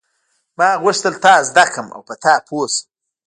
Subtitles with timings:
[0.57, 2.83] ما غوښتل تا زده کړم او په تا پوه شم.